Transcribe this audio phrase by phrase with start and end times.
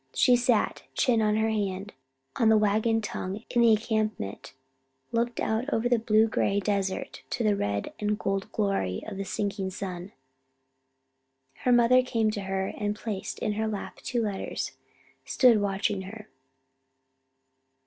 [0.15, 1.93] She sat, chin on her hand,
[2.35, 4.51] on a wagon tongue in the encampment,
[5.11, 9.23] looking out over the blue gray desert to the red and gold glory of the
[9.23, 10.11] sinking sun.
[11.57, 14.71] Her mother came to her and placed in her lap the two letters,
[15.23, 16.27] stood watching her.